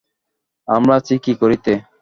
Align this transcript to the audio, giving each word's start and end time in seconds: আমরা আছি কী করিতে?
আমরা 0.67 0.93
আছি 0.95 1.13
কী 1.23 1.33
করিতে? 1.41 1.71